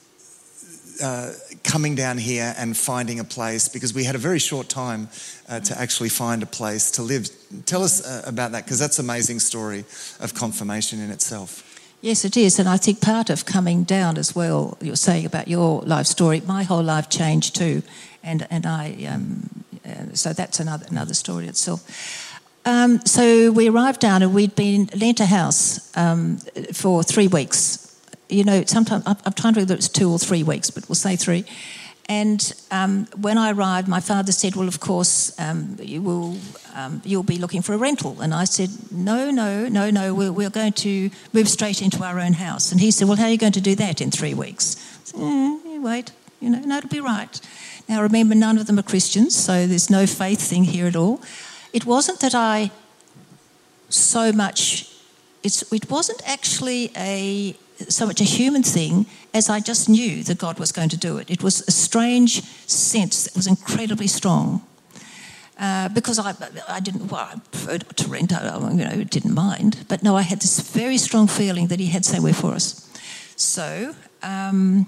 [1.02, 1.32] uh,
[1.62, 5.08] coming down here and finding a place because we had a very short time
[5.48, 7.28] uh, to actually find a place to live.
[7.66, 9.84] Tell us uh, about that because that's an amazing story
[10.20, 11.67] of confirmation in itself.
[12.00, 12.58] Yes, it is.
[12.58, 16.40] And I think part of coming down as well, you're saying about your life story,
[16.46, 17.82] my whole life changed too.
[18.22, 22.40] And, and I um, uh, so that's another another story itself.
[22.64, 26.38] Um, so we arrived down and we'd been lent a house um,
[26.72, 27.84] for three weeks.
[28.28, 31.16] You know, sometimes I'm, trying to remember it's two or three weeks, but we'll say
[31.16, 31.46] three.
[32.08, 36.38] And um, when I arrived, my father said, "Well, of course, um, you will
[36.74, 40.14] um, you'll be looking for a rental." And I said, "No, no, no, no.
[40.14, 43.24] We're, we're, going to move straight into our own house." And he said, "Well, how
[43.24, 46.78] are you going to do that in three weeks?" Said, eh, wait, you know, no,
[46.78, 47.40] it'll be right.
[47.88, 51.20] Now, remember, none of them are Christians, so there's no faith thing here at all.
[51.72, 52.70] It wasn't that I
[53.88, 54.90] so much,
[55.42, 57.56] it wasn't actually a
[57.88, 61.18] so much a human thing as I just knew that God was going to do
[61.18, 61.30] it.
[61.30, 64.62] It was a strange sense that was incredibly strong.
[65.58, 66.34] Uh, because I,
[66.68, 69.84] I didn't, well, I preferred to rent, I, you know, didn't mind.
[69.88, 72.88] But no, I had this very strong feeling that He had somewhere for us.
[73.34, 74.86] So um,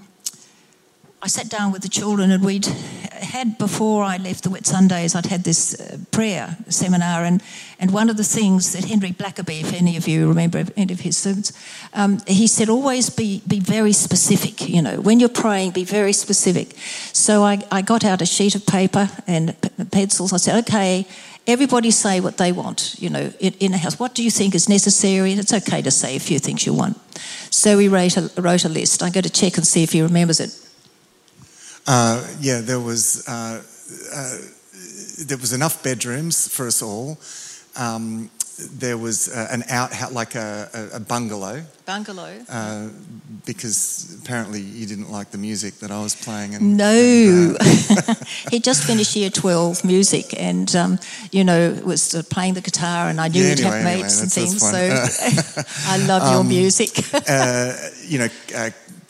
[1.23, 5.27] I sat down with the children, and we'd had before I left the Whitsundays, I'd
[5.27, 7.43] had this uh, prayer seminar, and,
[7.79, 11.01] and one of the things that Henry Blackaby, if any of you remember any of
[11.01, 11.53] his sermons,
[11.93, 14.67] um, he said, always be, be very specific.
[14.67, 16.75] You know, when you're praying, be very specific.
[17.13, 20.33] So I, I got out a sheet of paper and p- pencils.
[20.33, 21.05] I said, okay,
[21.45, 23.99] everybody say what they want, you know, in, in a house.
[23.99, 25.31] What do you think is necessary?
[25.31, 26.97] And it's okay to say a few things you want.
[27.51, 29.03] So we wrote a, wrote a list.
[29.03, 30.60] I'm going to check and see if he remembers it.
[31.87, 33.61] Uh, yeah, there was uh,
[34.13, 34.37] uh,
[35.25, 37.17] there was enough bedrooms for us all.
[37.75, 38.29] Um,
[38.73, 41.63] there was uh, an out like a, a, bungalow.
[41.85, 42.45] Bungalow.
[42.47, 42.89] Uh,
[43.45, 46.53] because apparently you didn't like the music that I was playing.
[46.53, 48.15] And, no, and, uh,
[48.51, 50.99] he just finished year twelve music, and um,
[51.31, 54.23] you know was playing the guitar, and I knew yeah, he'd anyway, have mates anyway,
[54.23, 55.55] and things.
[55.55, 56.97] So I love um, your music.
[58.07, 58.27] you know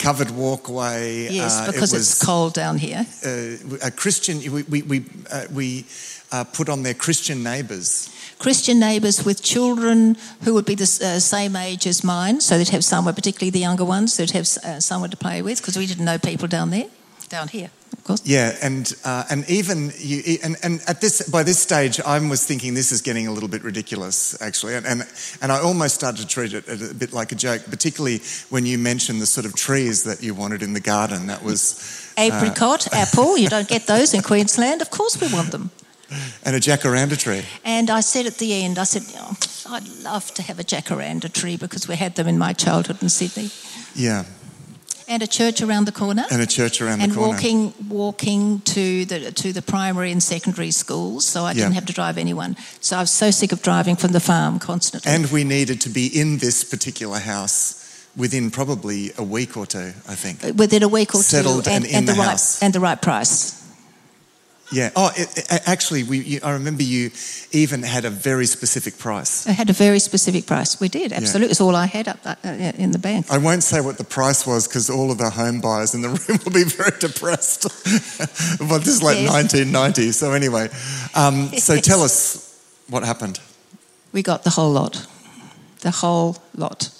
[0.02, 1.28] covered walkway.
[1.30, 3.06] Yes, uh, because it was, it's cold down here.
[3.24, 5.84] Uh, a Christian, we, we, we, uh, we
[6.32, 8.10] uh, put on their Christian neighbours.
[8.38, 12.70] Christian neighbours with children who would be the uh, same age as mine, so they'd
[12.70, 15.86] have somewhere, particularly the younger ones, they'd have uh, someone to play with because we
[15.86, 16.88] didn't know people down there,
[17.28, 17.70] down here.
[18.02, 18.22] Of course.
[18.26, 22.44] Yeah, and uh, and even you and, and at this by this stage, I was
[22.44, 25.06] thinking this is getting a little bit ridiculous, actually, and and,
[25.40, 28.76] and I almost started to treat it a bit like a joke, particularly when you
[28.76, 31.28] mentioned the sort of trees that you wanted in the garden.
[31.28, 33.38] That was apricot, uh, apple.
[33.38, 34.82] You don't get those in Queensland.
[34.82, 35.70] Of course, we want them.
[36.44, 37.44] And a jacaranda tree.
[37.64, 39.36] And I said at the end, I said, oh,
[39.70, 43.08] I'd love to have a jacaranda tree because we had them in my childhood in
[43.08, 43.48] Sydney.
[43.94, 44.24] Yeah.
[45.12, 46.24] And a church around the corner.
[46.30, 47.34] And a church around and the corner.
[47.34, 51.84] And walking, walking to the to the primary and secondary schools, so I didn't have
[51.86, 52.56] to drive anyone.
[52.80, 55.12] So I was so sick of driving from the farm constantly.
[55.12, 59.92] And we needed to be in this particular house within probably a week or two,
[60.08, 60.58] I think.
[60.58, 62.62] Within a week or Settled two, and, and in the, the right house.
[62.62, 63.61] and the right price.
[64.72, 64.90] Yeah.
[64.96, 67.10] Oh, it, it, actually, we, you, I remember you
[67.52, 69.46] even had a very specific price.
[69.46, 70.80] I had a very specific price.
[70.80, 71.48] We did, absolutely.
[71.48, 71.50] Yeah.
[71.50, 73.26] It's all I had up uh, in the bank.
[73.30, 76.08] I won't say what the price was because all of the home buyers in the
[76.28, 77.62] room will be very depressed.
[78.58, 79.32] but this is like yes.
[79.32, 80.12] 1990.
[80.12, 80.68] So, anyway,
[81.14, 81.64] um, yes.
[81.64, 82.48] so tell us
[82.88, 83.40] what happened.
[84.12, 85.06] We got the whole lot.
[85.80, 86.90] The whole lot.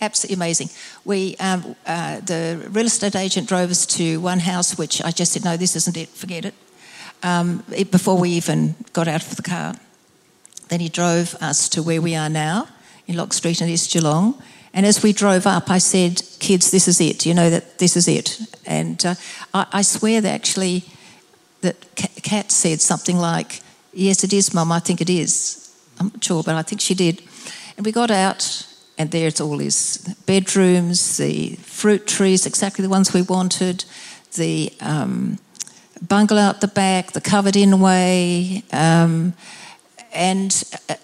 [0.00, 0.70] Absolutely amazing.
[1.04, 5.32] We, um, uh, the real estate agent drove us to one house, which I just
[5.32, 6.54] said, no, this isn't it, forget it
[7.22, 9.74] um, before we even got out of the car.
[10.68, 12.68] Then he drove us to where we are now
[13.06, 14.40] in Lock Street in East Geelong.
[14.74, 17.24] And as we drove up, I said, "Kids, this is it.
[17.24, 19.14] You know that this is it." And uh,
[19.54, 20.84] I, I, swear that actually,
[21.62, 21.76] that
[22.22, 23.62] Kat said something like,
[23.94, 24.72] "Yes, it is, Mum.
[24.72, 25.62] I think it is."
[25.98, 27.22] I'm not sure, but I think she did.
[27.76, 28.66] And we got out,
[28.98, 33.84] and there it all is: bedrooms, the fruit trees, exactly the ones we wanted,
[34.34, 35.38] the um,
[36.00, 38.62] bungalow at the back, the covered in way.
[38.72, 39.34] Um,
[40.12, 40.94] and uh,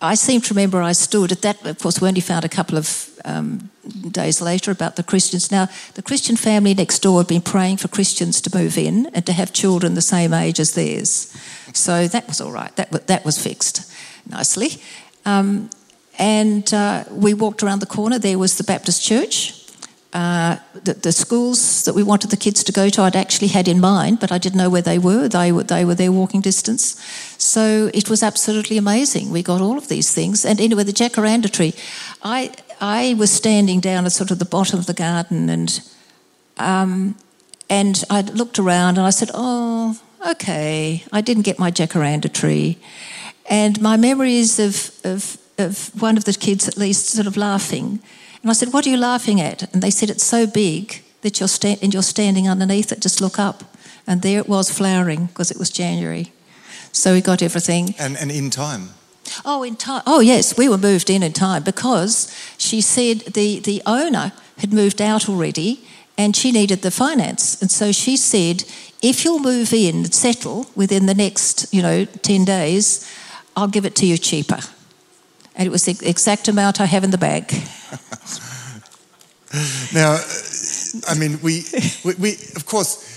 [0.00, 1.64] I seem to remember I stood at that.
[1.64, 3.70] Of course, we only found a couple of um,
[4.10, 5.50] days later about the Christians.
[5.50, 9.24] Now, the Christian family next door had been praying for Christians to move in and
[9.26, 11.36] to have children the same age as theirs.
[11.72, 12.74] So that was all right.
[12.76, 13.90] That, that was fixed
[14.28, 14.82] nicely.
[15.24, 15.70] Um,
[16.18, 18.18] and uh, we walked around the corner.
[18.18, 19.61] There was the Baptist church.
[20.12, 23.66] Uh, the, the, schools that we wanted the kids to go to, I'd actually had
[23.66, 25.26] in mind, but I didn't know where they were.
[25.26, 27.00] They were they were their walking distance,
[27.38, 29.30] so it was absolutely amazing.
[29.30, 31.72] We got all of these things, and anyway, the jacaranda tree.
[32.22, 35.80] I I was standing down at sort of the bottom of the garden, and
[36.58, 37.16] um,
[37.70, 39.98] and I looked around and I said, "Oh,
[40.32, 42.76] okay, I didn't get my jacaranda tree,"
[43.48, 48.00] and my memories of of of one of the kids at least sort of laughing
[48.42, 49.72] and I said, What are you laughing at?
[49.72, 53.00] And they said, It's so big that you're, sta- and you're standing underneath it.
[53.00, 53.62] Just look up.
[54.06, 56.32] And there it was flowering because it was January.
[56.90, 57.94] So we got everything.
[57.98, 58.90] And, and in time?
[59.44, 60.02] Oh, in time.
[60.06, 64.72] Oh, yes, we were moved in in time because she said the, the owner had
[64.72, 65.86] moved out already
[66.18, 67.62] and she needed the finance.
[67.62, 68.64] And so she said,
[69.00, 73.08] if you'll move in and settle within the next, you know, 10 days,
[73.56, 74.58] I'll give it to you cheaper
[75.54, 77.52] and it was the exact amount I have in the bag.
[79.92, 80.18] now,
[81.08, 81.64] I mean, we,
[82.04, 83.11] we, we of course,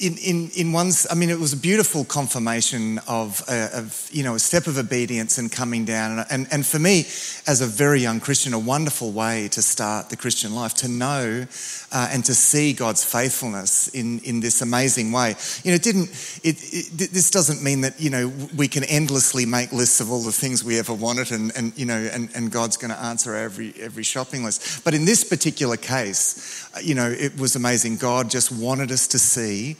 [0.00, 4.24] in, in, in one, I mean, it was a beautiful confirmation of, uh, of, you
[4.24, 6.24] know, a step of obedience and coming down.
[6.30, 7.00] And, and, for me,
[7.46, 11.46] as a very young Christian, a wonderful way to start the Christian life, to know
[11.92, 15.34] uh, and to see God's faithfulness in, in this amazing way.
[15.64, 16.08] You know, it didn't,
[16.42, 20.22] it, it, this doesn't mean that, you know, we can endlessly make lists of all
[20.22, 23.34] the things we ever wanted and, and you know, and, and God's going to answer
[23.34, 24.82] every, every shopping list.
[24.82, 27.96] But in this particular case, you know, it was amazing.
[27.96, 29.76] God just wanted us to see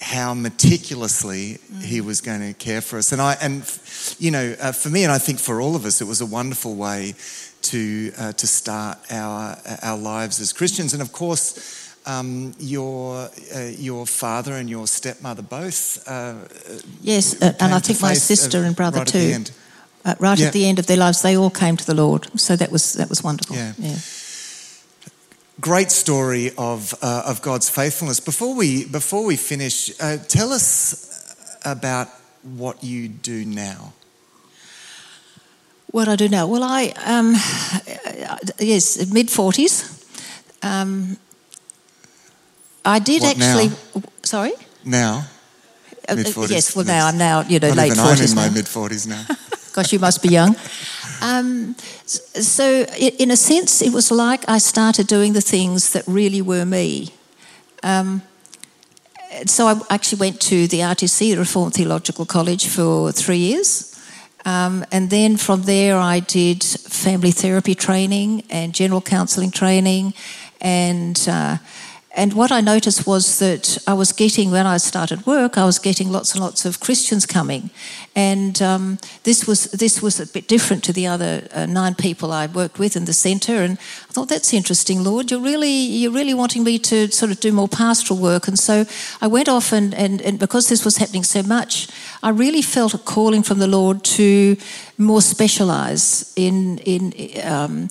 [0.00, 1.82] how meticulously mm.
[1.82, 3.12] he was going to care for us.
[3.12, 3.62] And I, and
[4.18, 6.26] you know, uh, for me, and I think for all of us, it was a
[6.26, 7.14] wonderful way
[7.62, 10.92] to uh, to start our our lives as Christians.
[10.92, 11.80] And of course.
[12.04, 16.02] Um, your uh, your father and your stepmother both.
[16.08, 16.34] Uh,
[17.00, 19.44] yes, uh, and I think my sister and brother right too.
[20.04, 20.48] At right yeah.
[20.48, 22.26] at the end of their lives, they all came to the Lord.
[22.40, 23.54] So that was that was wonderful.
[23.54, 23.74] Yeah.
[23.78, 23.98] yeah
[25.62, 28.18] great story of, uh, of God's faithfulness.
[28.20, 32.08] Before we, before we finish, uh, tell us about
[32.42, 33.92] what you do now.
[35.92, 36.48] What I do now?
[36.48, 37.34] Well, I, um,
[38.58, 39.86] yes, mid 40s.
[40.62, 41.16] Um,
[42.84, 43.68] I did what actually.
[43.68, 44.02] Now?
[44.22, 44.52] Sorry?
[44.84, 45.26] Now?
[46.08, 48.10] Uh, uh yes, well, now I'm now, you know, Not late even 40s.
[48.10, 48.42] I'm in now.
[48.42, 49.26] my mid 40s now.
[49.72, 50.54] Gosh, you must be young.
[51.22, 52.84] Um, so,
[53.18, 57.08] in a sense, it was like I started doing the things that really were me.
[57.82, 58.22] Um,
[59.46, 63.88] so, I actually went to the RTC, the Reformed Theological College, for three years.
[64.44, 70.12] Um, and then from there, I did family therapy training and general counselling training.
[70.60, 71.58] And, uh,
[72.14, 75.78] and what I noticed was that I was getting, when I started work, I was
[75.78, 77.70] getting lots and lots of Christians coming.
[78.14, 82.30] And um, this, was, this was a bit different to the other uh, nine people
[82.30, 83.62] I worked with in the centre.
[83.62, 85.30] And I thought, that's interesting, Lord.
[85.30, 88.46] You're really, you're really wanting me to sort of do more pastoral work.
[88.46, 88.84] And so
[89.22, 91.88] I went off, and, and, and because this was happening so much,
[92.22, 94.56] I really felt a calling from the Lord to
[94.98, 96.78] more specialise in.
[96.78, 97.88] in um,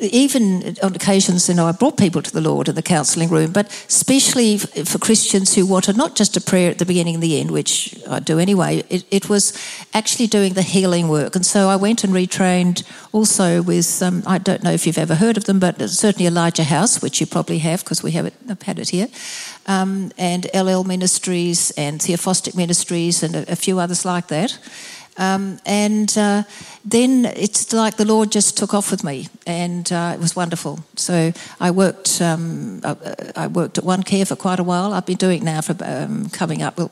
[0.00, 3.52] even on occasions, you know, I brought people to the Lord in the counselling room,
[3.52, 7.40] but especially for Christians who wanted not just a prayer at the beginning and the
[7.40, 9.52] end, which I do anyway, it, it was
[9.92, 11.36] actually doing the healing work.
[11.36, 15.14] And so I went and retrained also with, um, I don't know if you've ever
[15.14, 18.34] heard of them, but certainly Elijah House, which you probably have because we have it,
[18.48, 19.08] I've had it here,
[19.66, 24.58] um, and Ellel Ministries and Theophostic Ministries and a, a few others like that.
[25.18, 26.44] Um, and uh,
[26.84, 30.78] then it's like the Lord just took off with me, and uh, it was wonderful.
[30.94, 34.92] So I worked, um, I, uh, I, worked at One Care for quite a while.
[34.92, 36.90] I've been doing it now for um, coming up well,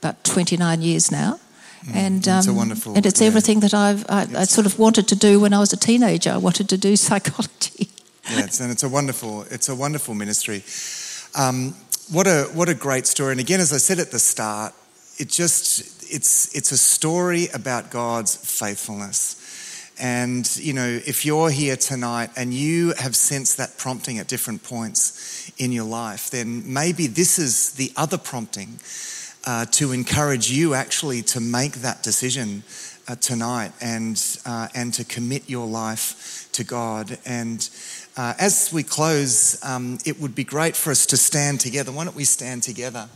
[0.00, 1.40] about 29 years now.
[1.84, 3.26] Mm, and it's um, wonderful, and it's yeah.
[3.26, 6.30] everything that I've I, I, sort of wanted to do when I was a teenager.
[6.30, 7.88] I wanted to do psychology.
[8.30, 10.62] yeah, it's, and it's a wonderful it's a wonderful ministry.
[11.36, 11.74] Um,
[12.10, 13.32] what a what a great story!
[13.32, 14.72] And again, as I said at the start,
[15.18, 19.40] it just it's, it's a story about God's faithfulness.
[19.98, 24.64] And, you know, if you're here tonight and you have sensed that prompting at different
[24.64, 28.80] points in your life, then maybe this is the other prompting
[29.46, 32.64] uh, to encourage you actually to make that decision
[33.06, 37.18] uh, tonight and, uh, and to commit your life to God.
[37.24, 37.68] And
[38.16, 41.92] uh, as we close, um, it would be great for us to stand together.
[41.92, 43.08] Why don't we stand together?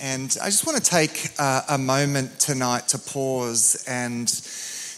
[0.00, 4.28] And I just want to take uh, a moment tonight to pause and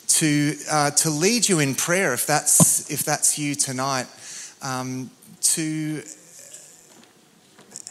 [0.08, 4.06] to, uh, to lead you in prayer, if that's, if that's you tonight,
[4.62, 5.10] um,
[5.40, 6.02] to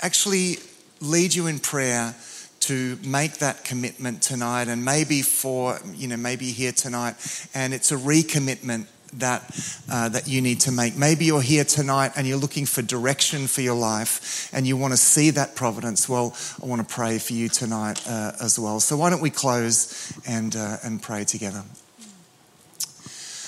[0.01, 0.57] actually
[1.01, 2.15] lead you in prayer
[2.59, 7.15] to make that commitment tonight and maybe for you know maybe here tonight.
[7.53, 9.43] And it's a recommitment that,
[9.89, 10.97] uh, that you need to make.
[10.97, 14.93] Maybe you're here tonight and you're looking for direction for your life and you want
[14.93, 16.07] to see that providence.
[16.07, 18.79] Well, I want to pray for you tonight uh, as well.
[18.79, 21.63] So why don't we close and, uh, and pray together?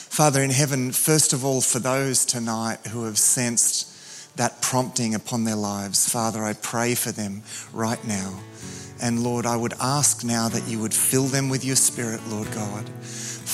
[0.10, 5.44] Father in heaven, first of all, for those tonight who have sensed that prompting upon
[5.46, 7.44] their lives, Father, I pray for them
[7.74, 8.40] right now.
[9.02, 12.52] And Lord, I would ask now that you would fill them with your spirit, Lord
[12.52, 12.90] God.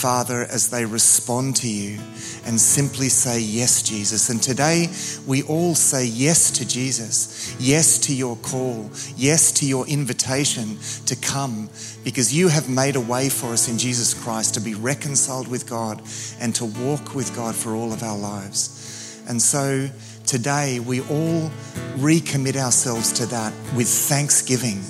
[0.05, 1.97] Father, as they respond to you
[2.45, 4.29] and simply say, Yes, Jesus.
[4.29, 4.87] And today
[5.25, 10.77] we all say yes to Jesus, yes to your call, yes to your invitation
[11.07, 11.71] to come
[12.03, 15.67] because you have made a way for us in Jesus Christ to be reconciled with
[15.67, 16.03] God
[16.39, 19.23] and to walk with God for all of our lives.
[19.27, 19.89] And so
[20.27, 21.49] today we all
[21.97, 24.83] recommit ourselves to that with thanksgiving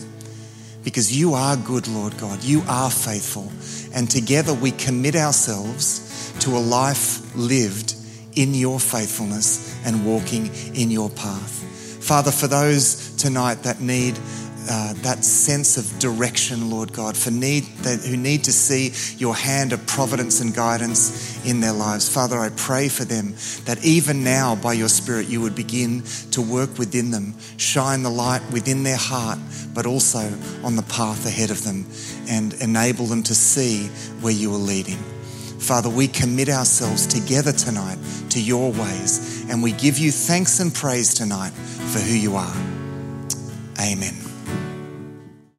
[0.83, 2.43] because you are good, Lord God.
[2.43, 3.49] You are faithful.
[3.95, 7.95] And together we commit ourselves to a life lived
[8.35, 11.63] in your faithfulness and walking in your path.
[12.03, 14.19] Father, for those tonight that need
[14.67, 19.35] uh, that sense of direction, Lord God, for need that, who need to see your
[19.35, 22.11] hand of providence and guidance in their lives.
[22.11, 23.35] Father, I pray for them
[23.65, 28.09] that even now, by your Spirit, you would begin to work within them, shine the
[28.09, 29.37] light within their heart,
[29.73, 30.31] but also
[30.63, 31.85] on the path ahead of them,
[32.29, 33.87] and enable them to see
[34.21, 34.97] where you are leading.
[35.59, 37.97] Father, we commit ourselves together tonight
[38.29, 42.55] to your ways, and we give you thanks and praise tonight for who you are.
[43.79, 44.24] Amen.